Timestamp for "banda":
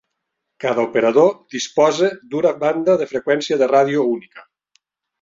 2.65-2.99